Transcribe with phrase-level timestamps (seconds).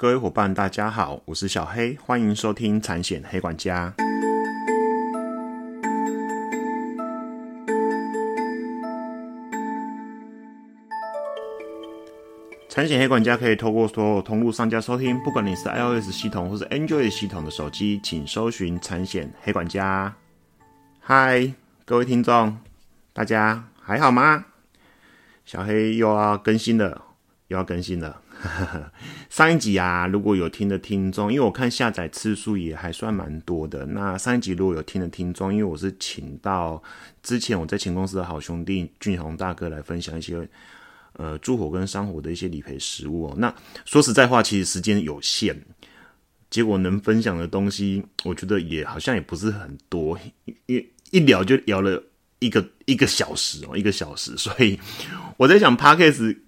[0.00, 3.92] 各位伙伴，大家好，我是小黑，欢迎收听产险黑管家。
[12.68, 20.14] 产险黑管家可以透过所有通路上架收听，不管你是 iOS 系统或是 Android 系统的手机，请搜寻产险黑管家。
[21.00, 21.52] 嗨，
[21.84, 22.56] 各位听众，
[23.12, 24.44] 大家还好吗？
[25.44, 27.02] 小黑又要更新了，
[27.48, 28.22] 又要更新了。
[29.28, 33.84] 上一集啊，如果有听的听众，因为我看下载次数也还算蛮多的。
[33.86, 36.82] 那上一集如果有听的听众，因为我是请到
[37.22, 40.48] 之前我在前公司的好兄弟俊宏大哥来分享一些
[41.14, 43.34] 呃住火跟伤火的一些理赔实务哦。
[43.38, 43.52] 那
[43.84, 45.56] 说实在话，其实时间有限，
[46.48, 50.18] 结果能分享的东西，我觉得也好像也不是很多，
[50.66, 52.00] 一一聊就聊了
[52.38, 54.36] 一个一个小时哦，一个小时。
[54.36, 54.78] 所以
[55.36, 56.42] 我在想 p a d k a s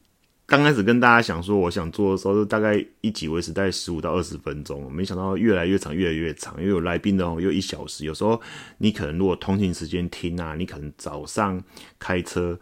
[0.51, 8.05] 刚开始跟大家想说，我想做的时候，就大概一集维持在十五到二十分钟，没想到越来越长，越来越长，因为有来宾的哦，又一小时。
[8.05, 8.43] 有时候
[8.79, 11.63] 你可能如果通勤时间听啊，你可能早上
[12.01, 12.59] 开车，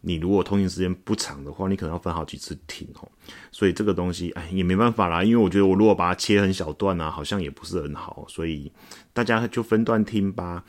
[0.00, 3.08] 你如果通勤时间不长的话，你可能要分好几次听哦。
[3.52, 8.72] 所以这个东西，哎，也没办法啦，因为我觉得我如果把它切很小段啊，好像也不是很好，所以
[9.12, 10.64] 大家就分段听吧。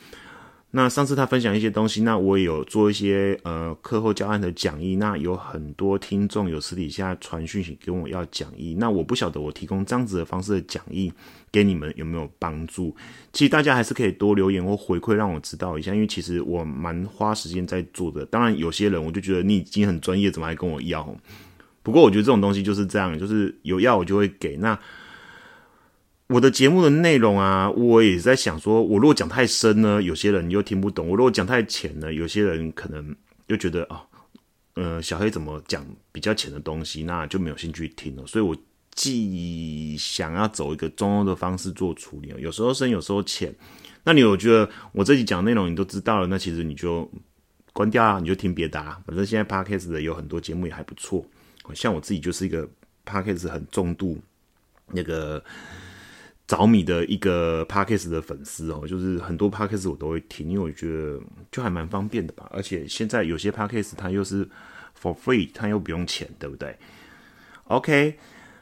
[0.71, 4.95] 那上次他分享一些东西，那我也有做一些呃课后教案的讲义。
[4.97, 11.11] 那有很多听众有私底下传讯息跟我要讲义，那我不晓得我提供这样子的方式的讲义
[11.51, 12.95] 给你们有没有帮助。
[13.33, 18.23] 其实大家还是可以多留言或回馈让我知道一下，因为其实我蛮花时间在做的。
[18.27, 21.15] 当然有些人我就觉得你已经很专业，怎么还跟我要？
[21.81, 24.55] 不过我觉得这种东西就是这样，就是有要我就会给。
[24.57, 24.77] 那
[26.29, 33.15] 我的节目的内容啊，我也在想说，我如果讲太深呢，有些人又听不懂；我如果讲太浅呢，有些人可能
[33.47, 33.99] 又觉得哦，
[34.75, 38.27] 呃，小黑怎么讲比较浅的东西，那就没有兴趣听了。
[38.27, 38.55] 所以我
[38.93, 43.51] 既想要走一个中庸的方式做处理，有时候深，有时候浅。
[44.03, 47.11] 那你有觉得我这集讲内容你都知道了，那其实你就
[47.73, 49.01] 关掉啊，你就听别的啊。
[49.07, 51.25] 反正现在 podcast 的有很多节目也还不错，
[51.73, 52.69] 像我自己就是一个
[53.03, 54.19] podcast 很重度
[54.91, 55.43] 那个。
[56.49, 61.21] 着迷的一个 podcast 的粉丝哦，就是很多 podcast 我都会听，因为我觉得
[61.51, 62.49] 就还蛮方便的吧。
[62.51, 64.43] 而且现在有些 podcast 它又是
[64.99, 66.75] for free，它又不用钱，对不对
[67.65, 68.15] ？OK，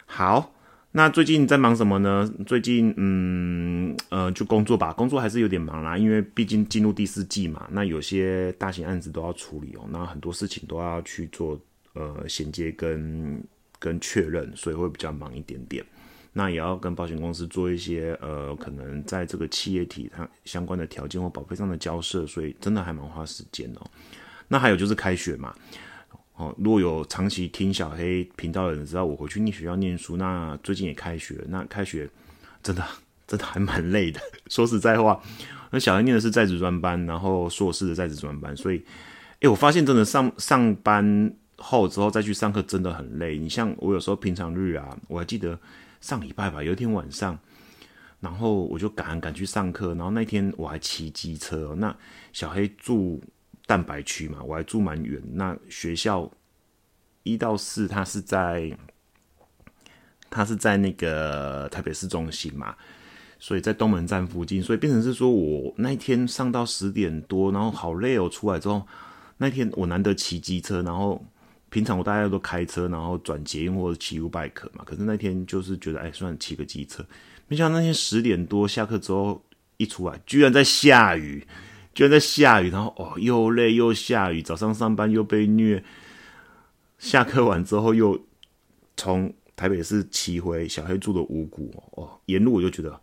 [0.05, 0.53] 好，
[0.91, 2.29] 那最近在忙什么呢？
[2.45, 11.57] 最近嗯呃就工作吧，工作还是有点忙啦，因为毕竟进入第四季嘛，那有些大型案子都要处理哦，那很多事情都要去做
[11.93, 13.41] 呃衔接跟
[13.79, 15.85] 跟确认，所以会比较忙一点点。
[16.33, 23.81] 那也要跟保险公司做一些呃，可能在这个企业体它相关的条件或保费上的交涉，所以真的还蛮花时间哦。
[24.47, 25.55] 那还有就是开学嘛，
[26.35, 32.07] 哦，如果有长期听小黑频道的人知道我回去念学校念书，那最近也开学，那开学
[32.61, 32.85] 真的
[33.25, 34.21] 真的还蛮累的。
[34.47, 35.19] 说实在话，
[35.71, 38.81] 那小黑念的是在职专班，然后硕士的在职专班，所以，
[39.41, 43.37] 哎，我发现真的上上班后之后再去上课真的很累。
[43.37, 45.59] 你像我有时候平常日啊，我还记得。
[46.01, 47.37] 上礼拜吧，有一天晚上，
[48.19, 51.75] 然后我就赶赶去上课，然后那天我还骑机车。
[51.77, 51.95] 那
[52.31, 53.21] 小黑住
[53.65, 55.21] 蛋白区嘛，我还住蛮远。
[55.33, 56.31] 那学校
[57.23, 58.77] 一到四，他是在
[60.29, 62.75] 他是在那个台北市中心嘛，
[63.39, 68.29] 所以在东门站附近，所以变成是说我那天上到十点多，然后好累哦。
[68.29, 68.87] 出来之后，
[69.37, 71.25] 那天我难得骑机车，然后。
[71.69, 74.83] 平常我大家都开车，然后转捷运或者骑 U bike 嘛。
[74.85, 77.05] 可是那天就是觉得，哎，算骑个机车。
[77.47, 79.43] 没想到那天十点多下课之后
[79.77, 81.45] 一出来，居然在下雨，
[81.93, 82.69] 居然在下雨。
[82.69, 85.83] 然后哦，又累又下雨，早上上班又被虐。
[86.97, 88.19] 下课完之后又
[88.95, 92.99] 从台北市骑回小黑住的五谷哦，沿路我就觉得。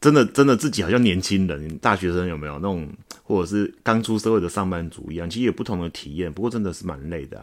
[0.00, 2.92] 真的，真的自己好像年轻人、大学生有没有那种，
[3.32, 6.32] 或者是刚出社会的上班族一样，其实有不同的体验。
[6.32, 7.38] 不过真的是蛮累的。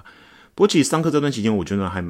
[0.54, 2.06] 不过其实上课这段期间，我觉得还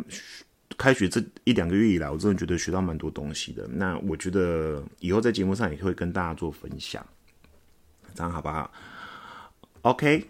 [0.77, 3.67] 开学这一两个月以来，我真的觉得学到蛮多东西的。
[3.67, 7.05] 那我觉得以后在节目上也会跟大家做分享，
[8.13, 8.71] 这样好不好
[9.83, 10.25] ？OK，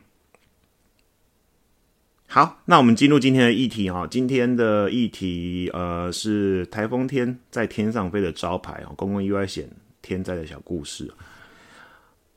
[2.27, 4.05] 好，那我们进入今天的议题哈。
[4.05, 9.69] 今天的议题呃是台风天在天上飞的招牌哦，公共意外险。
[10.01, 11.11] 天灾的小故事，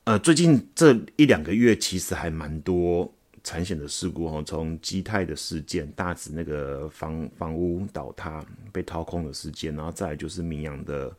[0.05, 3.09] 呃，最近这一两个月其实还蛮多
[3.45, 11.17] 产险的事故哦，从基泰的事件，大指那个房房屋倒塌被掏空的事件，然后再来就是明阳的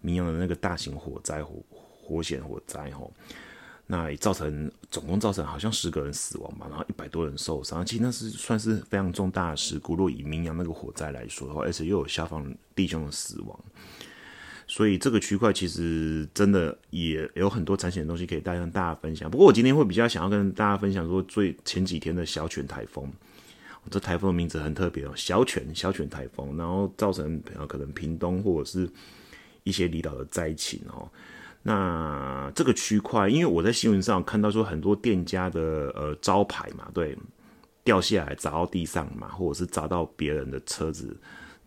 [0.00, 3.10] 明阳的那个大型火灾火火险火灾哦。
[3.86, 9.96] 那造成总共造成好像十个人死亡吧，然后一百多人受伤，其实那是算是非常重大的事故。
[9.96, 13.58] 若以明阳那个火灾来说的话，而且又有消防弟兄的死亡，
[14.70, 19.28] 所以这个区块其实真的也有很多产险的东西可以带跟大家分享。
[19.28, 23.10] 不过我今天会比较想要跟大家分享说，最前几天的小犬台风，
[23.90, 28.88] 这台风的名字很特别哦，小犬小犬台风，然后造成可能屏东或者是
[29.64, 31.10] 一些离岛的灾情哦。
[31.64, 37.18] 那这个区块，因为我在新闻上看到说很多店家的呃招牌嘛，对，
[37.82, 41.16] 掉下来砸到地上嘛，或者是砸到别人的车子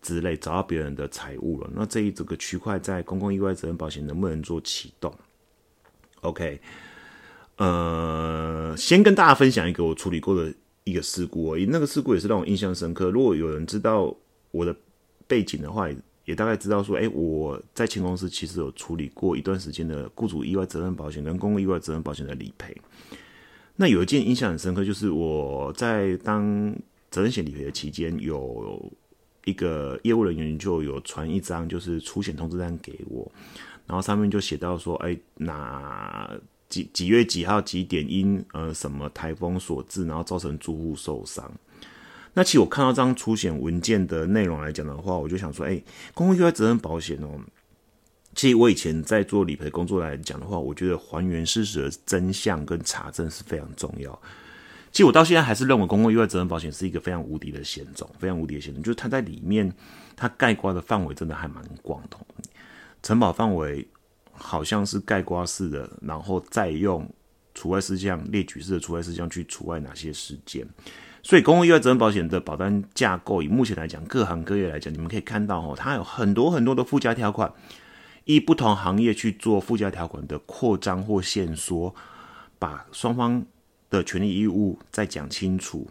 [0.04, 1.68] 之类，找到别人的财物了。
[1.74, 5.12] 那这一整个区块在公共意外责任保险能不能做启动
[6.20, 6.60] ？OK，
[7.56, 10.54] 呃，先跟大家分享一个我处理过的
[10.84, 13.10] 一个事故而已，那个事故也是让我印象深刻。
[13.10, 14.14] 如果有人知道
[14.52, 14.76] 我的
[15.26, 15.88] 背景的话。
[16.26, 22.74] 也大概知道说，哎，我在前公司其实有处理过一段时间的雇主意外责任保险跟公共意外责任保险的理赔。
[23.76, 26.74] 那有一件印象很深刻，就是我在当
[27.10, 28.90] 责任险理赔的期间，有
[29.44, 33.30] 一个业务人员就有传一张就是出险通知单给我，
[33.86, 36.30] 然后上面就写到说，哎，哪
[36.68, 41.50] 几几月几号几点因呃什么台风所致，然后造成住户受伤。
[42.32, 45.80] 那其实我看到这张出险文件的内容来讲的话，我就想说，哎，
[46.14, 47.38] 公共意外责任保险哦，
[48.34, 54.20] 其实我以前在做理赔工作来讲的话，我觉得还原事实的真相跟查证是非常重要。
[54.94, 59.70] 其实我到现在还是认为公共意外责任保险是一个非常无敌的险种，非常无敌的险种，就是它在里面
[60.14, 62.16] 它盖刮的范围真的还蛮广的，
[63.02, 63.86] 承保范围
[64.30, 67.12] 好像是盖刮式的，然后再用
[67.54, 70.64] 除外事项列举式的除外事项去除外哪些事件。
[71.24, 77.52] 所以，公共意外责任保险的保单架构，以目前来讲，各行各业来讲，你们可以看到哦，它有很多很多的附加条款，
[78.26, 81.94] 依不同行业去做附加条款的扩张或限缩，
[82.58, 83.44] 把双方
[83.98, 85.86] 的权利义务再讲清楚。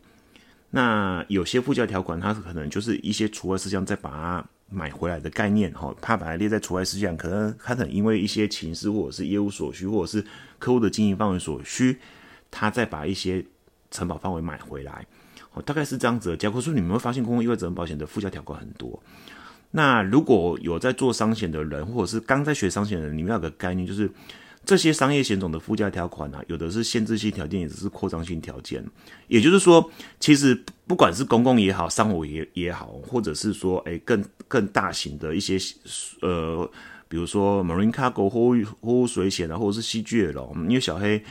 [0.72, 10.26] 那有些附加条款，它可能就是一些除外事项，再把它买回来的概念哈，怕把它列在除外事项，可能它可能因为一些情势或者是业务所需，或者是
[10.58, 12.00] 客户的经营范围所需，
[12.50, 13.46] 它再把一些
[13.92, 15.06] 承保范围买回来。
[15.54, 16.38] 哦，大概是这样子的。
[16.38, 19.00] 假如说你们会发现公共意外责任保险的附加条款很多，
[19.70, 24.10] 那如果有在做商险的人，或者是刚在学商险的人，你们有个概念，就是
[24.66, 28.84] 这些商业险种的附加条款啊，有的是限制性条件，也是扩张性条件。
[29.28, 35.58] 也就是说，其实不管是公共也好，商务也也好，或者是说，哎，更更大型的一些
[36.22, 36.70] 呃，
[37.08, 41.24] 比如说 Marine Cargo 货物水险啊，或者是 CGL，因为小黑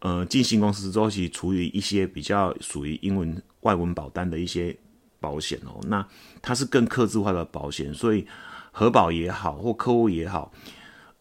[0.00, 3.40] 呃进新公司之后，其实处理一些比较属于英文。
[3.62, 4.74] 外文保单的一些
[5.18, 6.06] 保险哦，那
[6.40, 8.24] 它是更克制化的保险，所以
[8.70, 10.52] 核保也好或客户也好，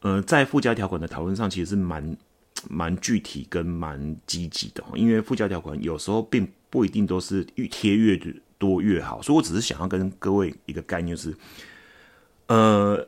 [0.02, 2.16] 呃，在附加条款的讨论上其实是蛮
[2.70, 8.20] 蛮具体跟蛮积极的，因为附加条款有时候并不一定都是越贴越
[8.58, 11.36] 多越好，所以我只是想要跟各位一个概念是，
[12.48, 13.08] 呃，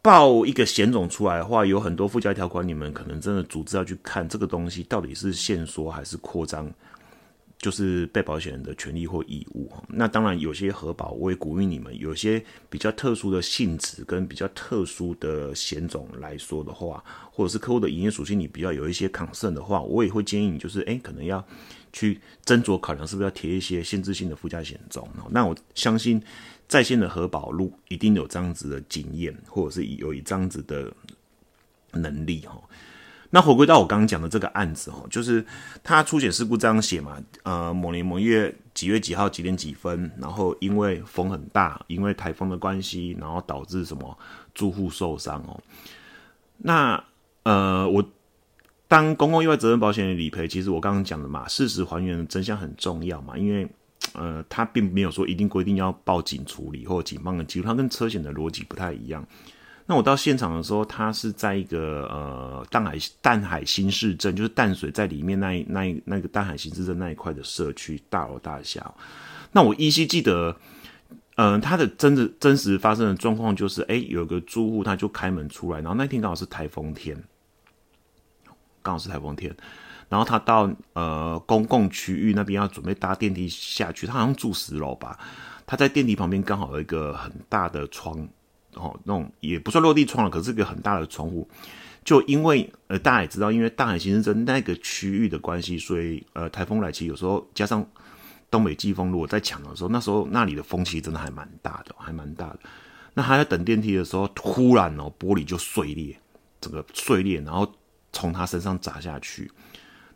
[0.00, 6.72] 报一个险种出来的话，有很多附加条款，你们可能真的组织要去看这个东西到底是限缩还是扩张。
[7.62, 21.42] 就是被保险人的权利或义务那当然有些核保，我也鼓励你们，有些比较特殊的性质跟比较特殊的险种来说的话，或者是客户的营业属性，你比较有一些抗胜的话，我也会建议你，就是哎，可能要
[21.92, 25.08] 去斟酌考量，是不是要贴一些限制性的附加险种。
[25.30, 26.20] 那我相信
[26.66, 30.92] 在线的核保路一定有这样子的经验，或者是有一这样子的
[31.92, 32.60] 能力哈。
[33.34, 35.42] 那回归到我刚刚讲的这个案子哦，就是
[35.82, 44.18] 他出险事故这样写嘛，呃，某年某月几月几号几点几分，然后因为风很大，因为台风的关系，然后导致什么
[44.54, 45.58] 住户受伤哦。
[46.58, 47.02] 那
[47.44, 48.04] 呃，我
[48.86, 53.66] 当公共意外责任保险的理赔，其实我刚刚讲的嘛，事实还原的真相很重要嘛，因为
[54.12, 59.26] 呃，他并没有说一定规定要报警处理或警方的记录，它跟车险的逻辑不太一样。
[59.86, 68.94] 那我到现场的时候，他是在一个呃淡海淡海新市镇，就是淡水在里面那那那个淡海新市镇那一块的社区大楼大厦。
[69.50, 70.56] 那我依稀记得，
[71.34, 77.20] 嗯，他的真的真实发生的状况就是，哎，有个住户他就开门出来，然后那天刚好是台风天，
[78.82, 79.54] 刚好是台风天，
[80.08, 85.18] 然后他到呃公共区域那边要准备搭电梯下去，他好像住十楼吧，
[85.66, 88.28] 他在电梯旁边刚好有一个很大的窗。
[88.74, 91.48] 哦，那种也不算落地窗了，可是个很大的窗户。
[92.04, 97.86] 就因为呃，大家也知道，因为大海新生镇那个区域的关系，所以呃，台风来其实有时候加上
[98.50, 102.58] 东北季风，如果在强的时候，那时候那里的风其实真的还蛮大的，还蛮大的。
[103.14, 106.18] 那他在等电梯的时候，突然哦，玻璃就碎裂，
[106.60, 107.72] 整个碎裂，然后
[108.12, 109.48] 从他身上砸下去。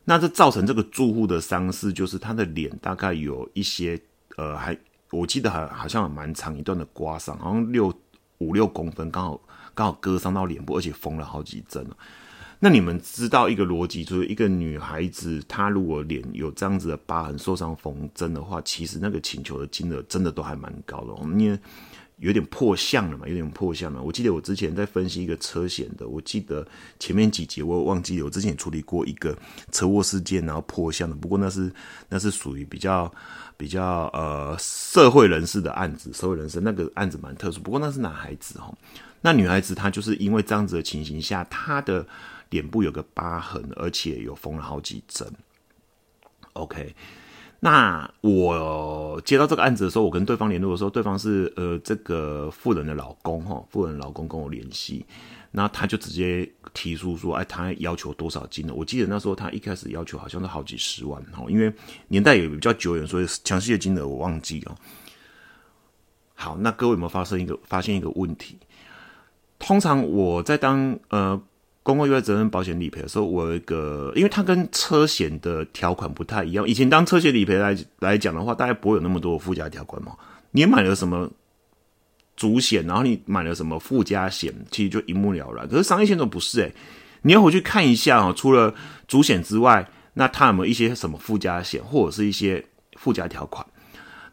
[0.04, 4.00] 那这造成这个住户的伤势，就是他的脸大概有一些
[4.36, 4.76] 呃，还
[5.10, 7.92] 我记得还好像蛮长一段的刮伤，好像六
[8.38, 9.40] 五六公分，刚好
[9.74, 11.86] 刚好割伤到脸部，而且缝了好几针。
[12.58, 21.12] 那你们知道一个逻辑，就是一个女孩子她如果脸有这样子的疤痕、受伤缝针的话，其实那个请求的金额真的都还蛮高的。
[21.12, 21.58] 我们因为
[22.18, 24.00] 有点破相了嘛，有点破相了。
[24.00, 26.66] 我记得我之前在分析一个车险的，我记得
[26.99, 29.37] 前面几集我忘记了，我之前也处理过一个
[29.70, 31.14] 车祸事件，然后破相的。
[31.14, 31.70] 不过那是
[32.08, 33.12] 那是属于比较
[33.58, 37.61] 比较呃社会人士的案子，社会人士那个案子蛮特殊。
[37.61, 38.75] 不过那是男孩子哈，
[39.20, 42.06] 那女孩子她就是因为这样子的情形下，她的
[42.49, 45.30] 脸部有个疤痕，而且有缝了好几针。
[46.54, 46.94] OK。
[47.58, 55.04] 那我接到这个案子的时候，我跟对方联络的时候，对方是呃这个富人的老公哈，富人老公跟我联系，
[55.50, 58.75] 那他就直接提出说，哎，他要求多少金呢？
[58.76, 61.72] 我记得那时候他一开始要求好像是好几十万哈，因为
[62.08, 64.76] 年代也比较久远，所以详细的金额我忘记了。
[66.34, 68.58] 好，那各位有没有发生一个发现一个问题？
[69.58, 71.42] 通常我在当呃。
[71.86, 76.66] 公共意外责任保险理赔的时候，我有一个，因为它跟车险的条款不太一样。
[76.66, 80.16] 以前当车险理赔来来讲的话，大概不会有那么多附加条款嘛。
[80.50, 81.30] 你买了什么
[82.34, 85.68] 主险，然后你买了什么附加险，其实就一目了然。
[85.68, 86.74] 可是商业险都不是诶，
[87.22, 88.34] 你要回去看一下哦。
[88.36, 88.74] 除了
[89.06, 92.64] 主险之外，那它有没有一些什么附加险，或者是一些
[92.96, 93.64] 附加条款？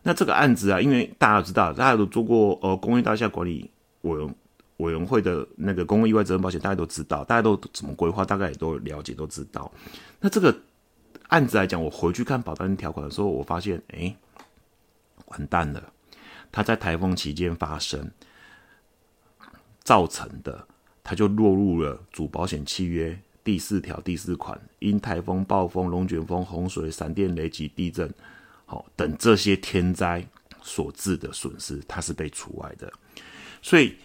[0.01, 3.69] 那这个案子啊，因为大家都知道，大家都做过呃公益大厦管理
[4.01, 4.35] 委员。
[4.83, 9.71] 委员会的那个公共意外责任保险，大家都知道，大家都怎么规划，大概也都了解，都知道。
[10.19, 10.55] 那这个
[11.29, 14.15] 案子来讲，我回去看保单条款的时候，我发现，哎，
[15.27, 15.81] 完蛋了！
[16.51, 18.11] 它在台风期间发生
[19.83, 20.67] 造成的，
[21.03, 28.13] 它就落入了主保险契约第四条第四款，因台风、暴风、龙卷风、洪水、闪电、雷击、地震，
[28.65, 30.23] 好等这些天灾
[30.61, 32.91] 所致的损失，它是被除外的，
[33.61, 33.95] 所以。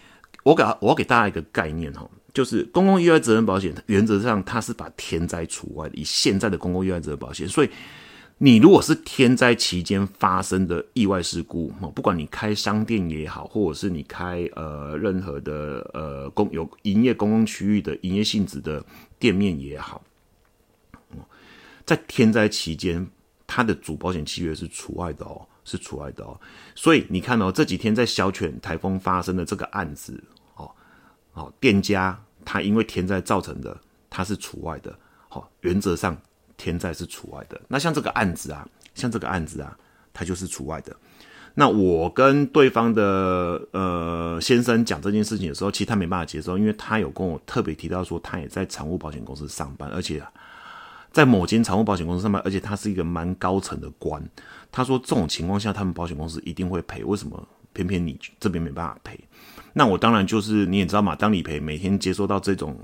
[0.45, 5.91] 我给我要给大家一个概念哈，就是公共意外责任保险原则上它是把天灾除外。
[5.93, 7.71] 以现在的公共意外责任保险，所以
[8.39, 18.83] 你如果是天灾期间发生的意外事故，不管你开商店也好，或者是你开呃任何的呃公有营业公共区域的营业性质的
[19.19, 20.03] 店面也好，
[21.85, 23.07] 在天灾期间，
[23.47, 25.47] 它的主保险契约是除外的哦。
[25.69, 26.41] 是除外的哦，
[26.75, 30.19] 所以你看哦，这几天在小犬台风发生的这个案子，
[30.57, 30.71] 哦，
[31.35, 34.99] 哦，店家他因为天灾造成的，他是除外的，
[35.29, 36.17] 好，原则上
[36.57, 37.61] 天灾是除外的。
[37.69, 39.77] 那像这个案子啊，像这个案子啊，
[40.15, 40.97] 它就是除外的。
[41.55, 50.23] 那我跟对方的呃先生讲这件事情的时候，其实他没办法接受，因为他有跟我特别提到说，他也在财务保险公司上班，而且。
[51.11, 54.23] 在某间财务保险公司上班，而且他是一个蛮高层的官。
[54.71, 57.03] 他说这种情况下，他们保险公司一定会赔。
[57.03, 59.19] 为什么偏偏你这边没办法赔？
[59.73, 62.77] 那我当然就是你也知道嘛，当理赔每天接收到这种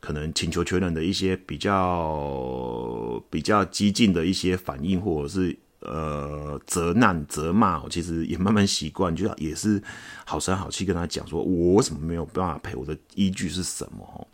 [0.00, 9.82] 可能请求确认的一些比较比较激进的一些反应，或者是呃责难责骂，我其实也慢慢习惯，就也是
[10.24, 12.74] 好声好气跟他讲说，我为什么没有办法赔？
[12.74, 14.28] 我的依据是什么？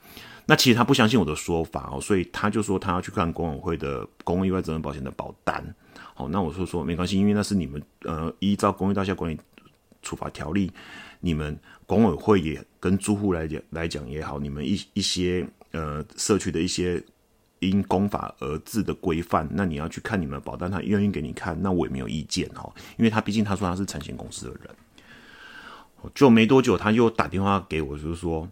[0.46, 5.74] 那其实他不相信我的说法哦，所以他就说他要去看公委会的公共意外责任保险的保单。
[6.14, 9.36] 好，那我说说没关系，因为那是你们呃依照公益大厦管理
[10.00, 10.70] 处罚条例，
[11.18, 17.02] 你们管委会也跟住户来讲来讲也好，你们一一些呃社区的一些
[17.58, 28.48] 因公法而制的规范，那你要去看你们保单，他愿意给你看，那我也没有意见哈，因为他毕竟他说他是产险公司的人，就没多久他又打电话给我，就是说。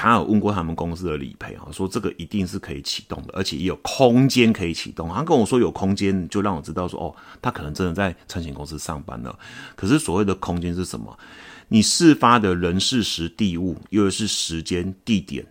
[0.00, 5.12] 他有问过他们公司的理赔啊，说这个一定是可以启动的，而且也有空间可以启动。
[5.12, 7.12] 他跟我说有空间，就让我知道说哦，
[7.42, 9.36] 他可能真的在产险公司上班了。
[9.74, 11.18] 可是所谓的空间是什么？
[11.66, 15.44] 你事发的人事时地物，又是时间地点，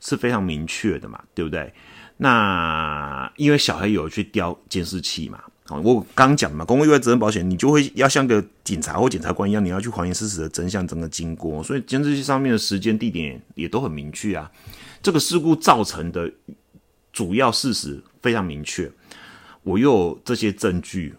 [0.00, 1.72] 是非常明确的嘛，对不对？
[2.18, 5.42] 那因为小黑有去调监视器嘛。
[5.68, 11.62] 我刚讲嘛，公共意外责任保险，你就会要像个警察或检察官一样，你要去还原事实的真相，整个经过。
[11.62, 14.50] 所以监视器上面的时间、地点也都很明确啊。
[15.02, 16.30] 这个事故造成的
[17.12, 18.90] 主要事实非常明确，
[19.62, 21.14] 我又有这些证据，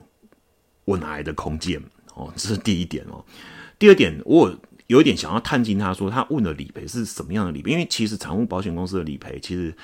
[0.86, 1.82] 我哪来的空间？
[2.14, 3.26] 哦，这是第一点哦。
[3.80, 4.56] 第二点，我
[4.88, 7.72] 有一点想要探进，他说他问的理赔是什么样的理赔？
[7.72, 9.76] 因为其实产物保险公司的理赔其实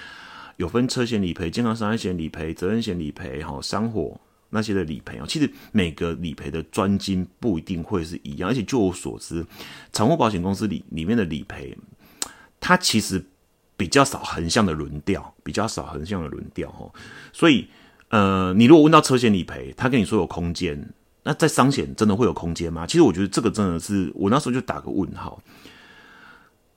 [0.57, 4.19] 有分车险理赔、健康伤害险理赔、责任险理赔、哈伤火。
[4.51, 9.45] 那些的理赔哦，其实每个理赔的专金不一定会是一样，而且就我所知，
[9.93, 11.77] 产物保险公司里里面的理赔，
[12.59, 13.23] 它其实
[13.77, 16.91] 比较少横向的轮调，比较少横向的轮调哈。
[17.31, 17.67] 所以，
[18.09, 22.87] 呃，你如果问到车险理赔，他跟你说有空间，那在商险真的会有空间吗？
[22.87, 25.41] 其实我觉得这个真的是我那时候就打个问号。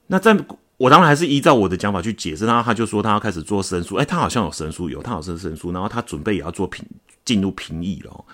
[0.07, 0.37] 那在
[0.83, 6.85] 我当然还是依照我的讲法去解释，然后他就说他要开始做申诉，哎，他好像有申诉，有他好像申诉，然后他准备也要做评
[7.23, 8.25] 进入评议了。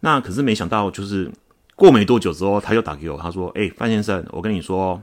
[0.00, 1.30] 那可是没想到，就是
[1.76, 5.00] 过没多久之后，他又打给我，他说：“哎，范先生，我跟你说，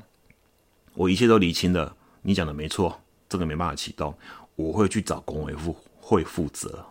[0.93, 4.13] 我一切都厘清了，你讲的没错，这个没办法启动，
[4.57, 6.83] 我会去找工委负会负责。”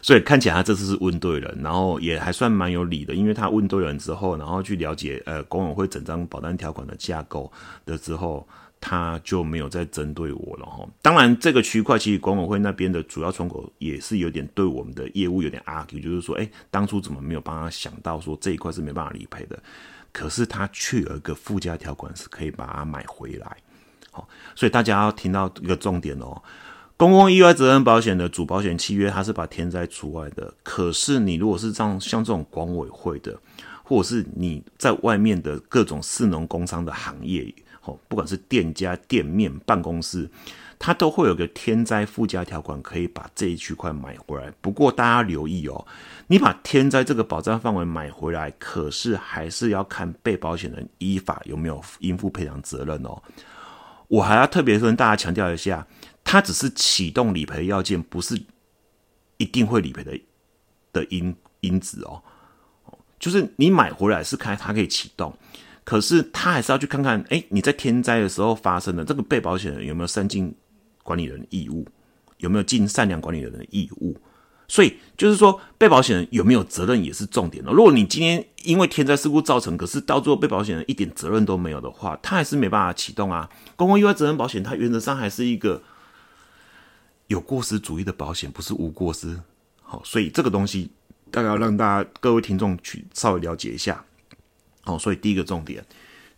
[0.00, 7.52] 所以看起来他这次是问对人，然后也还算蛮有理的，因为他问对人之后，然后去了解呃工委会整张保单条款的架构
[7.84, 8.48] 的之后。
[8.86, 10.86] 他就没有再针对我了哈。
[11.00, 19.58] 当然，这个区块其实管委会那边的主要窗口也是有点对我们的业务有点 argue，就是说，哎，当初怎么没有帮他想到说这一块是没办法理赔的？
[20.12, 23.56] 可是他却有一个附加条款是可以把它买回来。
[24.10, 26.42] 好，所以大家要听到一个重点哦，
[26.96, 30.54] 公共意外责任保险的主保险契约，它是把天灾除外的。
[30.62, 33.36] 可是你如果是这样像这种管委会的，
[33.82, 37.52] 或者是你在外面的各种市农工商的行业。
[37.86, 40.26] 哦，不管是店家、店面、办公室，
[40.78, 44.50] 它都会有个天灾附加条款，可以把这一区块买回来。
[44.62, 45.86] 不过大家留意哦，
[46.28, 53.20] 你把天灾这个保障范围买回来，可是还是要看被保险人依法有没有应付赔偿责任哦。
[54.08, 55.86] 我还要特别跟大家强调一下，
[56.24, 58.42] 它只是启动理赔要件，不是
[59.36, 60.18] 一定会理赔的
[60.92, 62.22] 的因因子哦。
[63.20, 65.36] 就是你买回来是看它可以启动。
[65.84, 70.50] 可是他还是要去看看，哎，你在天灾的时候发生的这个被保险人有没有善尽
[71.02, 71.86] 管理人义务，
[72.38, 74.16] 有没有尽善良管理人的义务？
[74.66, 77.70] 所以就是说，被保险人有没有责任也是重点的。
[77.70, 83.50] 如果你今天因为天灾事故造成，可是到最后被保险人一点责任都没有的话，他还是没办法启动啊。
[83.76, 85.82] 公共意外责任保险它原则上还是一个
[87.34, 89.36] 有过失主义的保险，不是无过失。
[89.82, 90.88] 好，所以这个东西
[91.32, 94.04] 大概要让大家各位听众去稍微了解一下。
[94.82, 95.84] 好，所以第一个重点，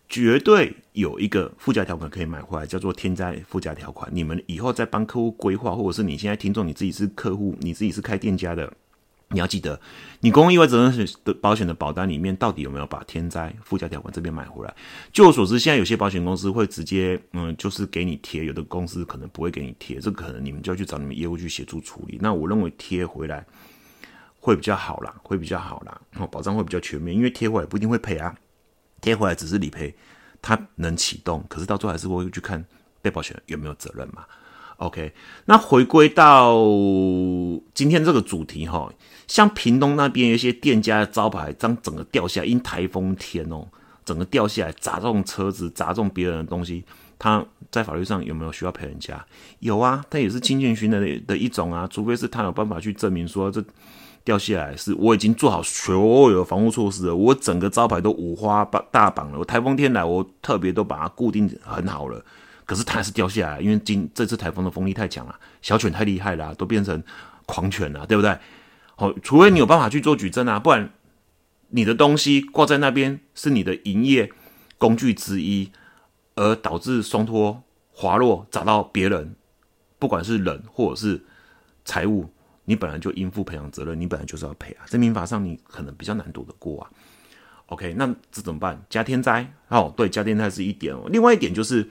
[0.09, 4.11] 绝对有一个附加条款可以买回来，叫做天灾附加条款。
[4.11, 8.73] 你们以后在帮客户规划，或者是你现在听众你自己是客户，你自己是开店家的，
[9.29, 9.81] 你要记得，
[10.21, 14.75] 你公共意外责任的保险的保单里面到底有没有把天灾附加条款这边买回来？
[15.13, 22.19] 据我所知，现在有些保险公司会直接，嗯，就是给你贴，有的公司可能不会给你贴，这可能你们就要去找你们业务去协助处理。
[22.21, 23.45] 那我认为贴回来。
[24.39, 28.33] 会比较好啦，会比较好啦，然后保障会比较全面，因为贴回来不一定会赔啊，
[29.01, 29.93] 贴回来只是理赔，
[30.41, 32.65] 它能启动，可是到最后还是会去看
[33.03, 34.25] 被保险人有没有责任嘛。
[34.79, 35.13] OK，
[35.47, 36.57] 那回归到
[37.75, 38.93] 今天这个主题哈，
[39.27, 43.67] 像屏东那边有一些店家的招牌，将整个掉下来，因台风天哦，
[44.05, 46.85] 整个掉下来砸中车子，砸中别人的东西，
[47.19, 49.25] 他在法律上有没有需要赔人家？
[49.61, 53.65] 有啊，他也是侵权寻的的一种啊，除非是他有办法去证明说这。
[54.27, 59.39] 掉下来是我已经做好所有防护措施了，我整个招牌都五花大大绑了。
[59.39, 62.21] 我台风天来，我特别都把它固定很好了，
[62.67, 67.03] 可是它还是掉下来，因为今这次台风的风力太强了，小犬太厉害了，都变成
[67.47, 68.37] 狂犬了，对不对？
[68.97, 70.91] 好，除非你有办法去做举证啊，不然
[71.69, 74.31] 你的东西挂在那边是你的营业
[74.77, 75.71] 工具之一，
[76.35, 79.37] 而导致松脱滑落砸到别人，
[79.99, 81.25] 不管是人或者是
[81.85, 82.29] 财物。
[82.69, 86.91] 你本来就应负赔偿责任，你本来就是要赔啊，在民法上你可能比较难躲得过啊。
[87.67, 88.85] OK，那这怎么办？
[88.91, 91.05] 加天灾哦，对，加天灾是一点哦。
[91.09, 91.89] 另外一点就是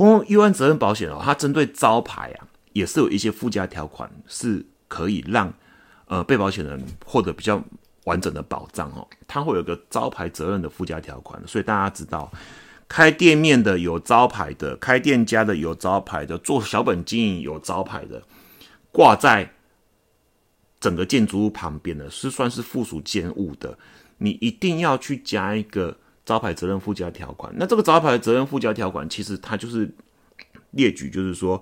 [0.00, 5.52] 公共意外责任保险哦，它针对招牌啊，也是有一些附加条款，是可以让
[6.06, 7.62] 呃被保险人获得比较
[8.04, 9.06] 完整的保障哦。
[9.28, 12.32] 它会有个招牌责任的附加条款，所以大家知道，
[12.88, 18.22] 开店面的有招牌的，开店家的有招牌的，做小本经营有招牌的，
[18.90, 19.52] 挂在。
[20.80, 23.76] 整个建筑物旁边的是算是附属建物的，
[24.16, 25.94] 你一定要去加一个
[26.30, 27.52] 招牌责任附加条款。
[27.56, 29.92] 那这个招牌责任附加条款，其实它就是
[30.70, 31.60] 列举，就是说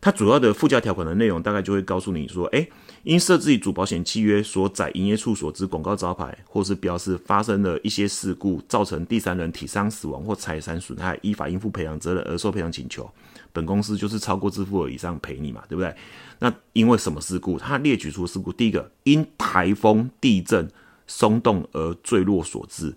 [0.00, 2.66] 它主要的附加条款的内容，大概就会告诉你说，哎，
[3.02, 13.06] 因设置主保险契约所载营业处所之广告招牌或是标示发生了一些事故，造成第三人体伤、死亡或财产损害，依法应负赔偿责任而受赔偿请求。
[13.52, 15.94] 本公司就是超过支付额以上赔你嘛，对不对？
[16.38, 17.58] 那因为什么事故？
[17.58, 20.70] 它列举出事故，第一个因台风、地震、
[21.06, 22.94] 松动而坠落所致，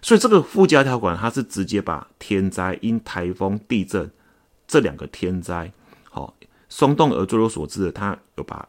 [0.00, 4.10] 所以这个附加条款它是直接把天灾因台风、地震
[4.66, 5.72] 这两个天灾，
[6.10, 6.34] 好
[6.68, 8.68] 松动而坠落所致的，它有把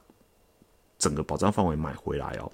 [0.98, 2.52] 整个保障范围买回来哦。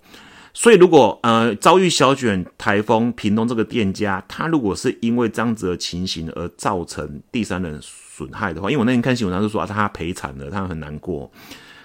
[0.53, 11.29] 所以如果呃遭遇小卷台风，屏东这个店家，他如果是因为这样子的情形而造成第三人损害的话，因为我那天看新闻，他就说啊他赔惨了，他很难过。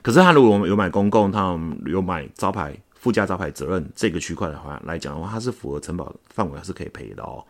[0.03, 7.43] 可是他如果有买公共，他有买招牌附加招牌责任这个区块的话来讲的话，它是符合承保范围，是可以赔的哦。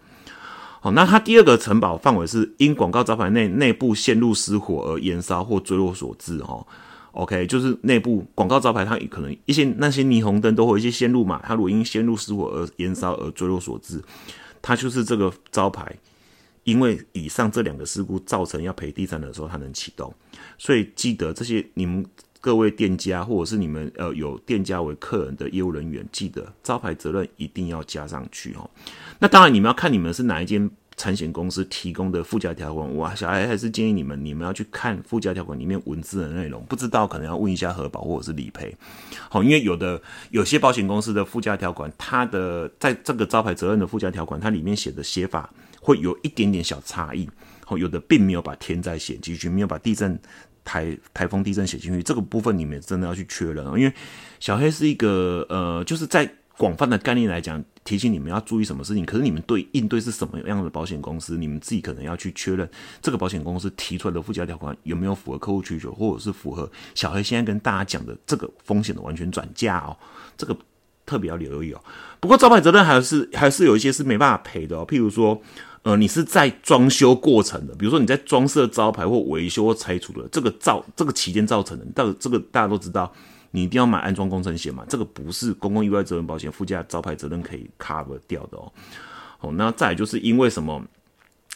[0.81, 6.65] 好，那它第二个承保范围是因广告招牌内内部线路失火而燃烧或坠落所致，哈。
[7.13, 14.01] OK，就是内部广告招牌，它可能一些那些霓虹灯都会有一些线路嘛，它如果因线路失火而燃烧而坠落所致，
[14.63, 15.93] 它就是这个招牌，
[16.63, 20.15] 因为以上这两个事故造成要赔第三者的时候，它能启动。
[20.57, 22.07] 所以记得这些你们
[22.41, 28.69] 各位店家或者是你们呃有店家为客人的业务人员，记得招牌责任一定要加上去哦。
[29.19, 30.71] 那当然你们要看你们是哪一间。
[30.97, 36.63] 产险公司提供的附加条款，我小孩还是建议你们，你们要去看附加条款里面文字的内容。
[36.67, 38.77] 不知道可能要问一下核保或者是理赔。
[39.31, 39.99] 好，因为有的
[40.31, 45.49] 有些保险公司的附加条款，它的在这个招牌责任的附加条款，它里面写的写法
[45.81, 47.27] 会有一点点小差异。
[47.65, 50.21] 好，有的并没有把天灾写进去，没有把地震、
[50.65, 53.79] 台台风、地震写进去，这个部分你们真的要去确认哦。
[53.79, 53.93] 因为
[54.39, 56.31] 小黑是一个呃，就是在。
[56.61, 59.03] 广泛的概念来讲，提醒你们要注意什么事情。
[59.07, 62.69] 可是你们对应对是什么样的保险公司，你们自己可能要去确认
[63.01, 69.97] 这个保险公司提出来的附加条款有没有符合客户需求，或者是符合小黑现在跟大家讲的这个风险的完全转嫁哦。
[70.37, 70.55] 这个
[71.07, 71.83] 特别要留意哦。
[72.21, 74.87] 不过招牌责任还是还是有一些是没办法赔的哦。
[74.87, 75.41] 譬如说，
[75.83, 83.13] 呃，你是在装修过程的，比如说你在装设招牌或维修或拆除的这个造这个期间造成的，到这个大家都知道。
[83.53, 84.85] 你一定要买安装工程险嘛？
[84.89, 88.73] 这个不是公共意外责任保险附加招牌责任可以 cover 掉的哦。
[89.41, 90.81] 哦，那再就是因为什么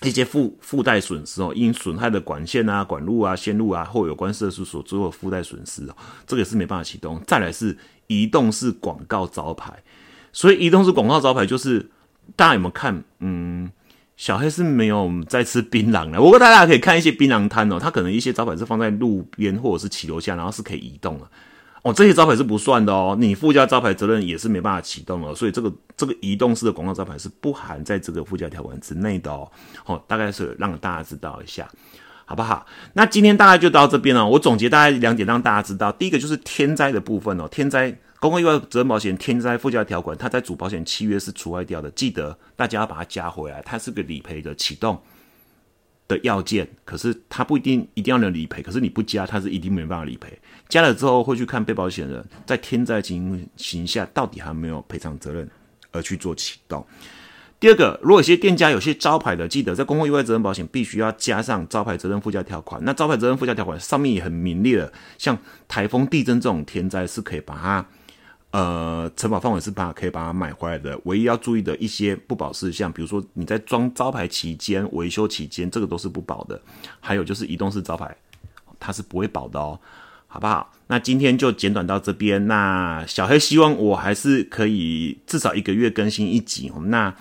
[0.03, 7.23] 一些附附带损失哦，因损害的管线啊、管路啊、线路啊或有关设施所做的附带损失哦，这个也是没办法启动。
[7.29, 9.73] 再来是移动式广告招牌，
[10.33, 11.89] 所以移动式广告招牌就是
[12.35, 13.05] 大家有没有看？
[13.21, 13.71] 嗯，
[14.17, 21.27] 小黑是没有在吃槟榔的，不过大家可以看一些槟榔摊哦，它可能一些招牌是放在路边或者是骑楼下，然后是可以移动的。
[21.83, 29.51] 哦，这些招牌是不算的哦，你附加招牌责任也是没办法启动的，所以这个这个移动式的广告招牌是不含在这个附加条款之内的哦。
[29.85, 31.69] 哦，大概是让大家知道一下，
[32.25, 32.65] 好不好？
[32.95, 34.27] 那今天大概就到这边了。
[34.27, 37.95] 我总结大概两点让大家知道，第一个就是天灾的部分哦，天灾
[38.25, 44.99] 公共意外责任保险天灾附加条款，它在主保险契约是除外掉的，记得大家要把它加回来，它是个理赔的启动。
[46.09, 50.39] 的要件，可是它不一定一定要能理赔，可是你不加，它是一定没办法理赔。
[50.71, 55.47] 加了之后会去看被保险人在天灾情形下到底还没有赔偿责任，
[55.93, 56.83] 而去做启动。
[57.61, 62.83] 第二个，如果有些店家有些招牌的，记得在公共意外责任保险必须要加上招牌责任附加条款。
[62.87, 65.37] 那招牌责任附加条款上面也很明列了，像
[65.69, 67.87] 台风、地震这种天灾是可以把它。
[68.55, 76.63] 呃，承保范围是把可以把它买回来的，唯一要注意的一些不保事项，比如说你在装招牌期间、维修期间，这个都是不保的。
[77.01, 78.17] 还有就是移动式招牌，
[78.79, 79.81] 它是不会保的哦，
[80.29, 80.73] 好不好？
[80.87, 82.47] 那今天就简短到这边。
[82.47, 86.71] 那小黑希望我还是可以至少一个月更新一集。
[86.85, 87.13] 那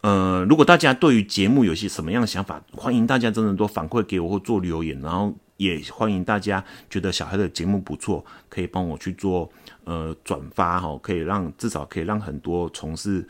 [0.00, 9.52] 呃，如果大家对于节目有些什么样的想法，欢迎大家真的多反馈给我或做留言，然后也欢迎大家觉得小黑的节目不错，可以帮我去做。
[9.84, 13.26] 呃，转发哈，可以让至少可以让很多从事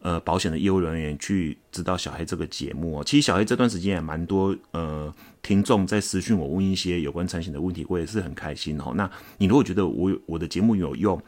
[0.00, 3.04] 呃保险的业务人员去知道小黑这个节目哦。
[3.04, 8.92] 其实小黑这段时间也蛮多呃听众在私讯我问一些有关产险的问题，我也是很开心哦。
[8.94, 11.20] 那你如果觉得我我的节目有用，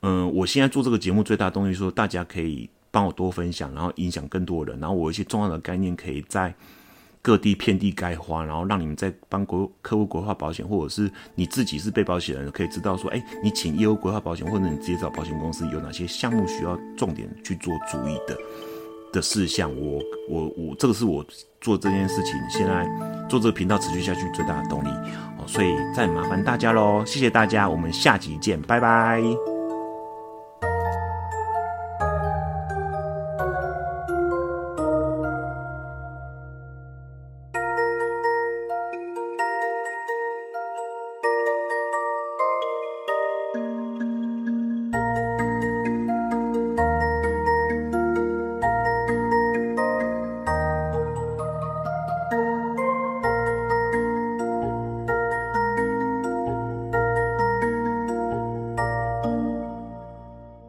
[0.00, 6.54] 嗯，我现在做这个节目最大的动力说大家可以帮我多分享，然后影响更多人，然后我有一些重要的概念可以在。
[7.26, 18.38] 各地遍地开花，然后让你们在帮国客户规划保险，或者是你自己是被保险人，可以知道说，哎，你请业务规划保险，或者你直接找保险公司，有哪些项目需要重点去做注意的
[19.12, 19.68] 的事项。
[19.76, 21.26] 我我我，这个是我
[21.60, 22.86] 做这件事情，现在
[23.28, 24.88] 做这个频道持续下去最大的动力
[25.36, 25.44] 哦。
[25.48, 29.55] 所以再麻烦大家喽，谢谢大家，我们下集见，拜拜。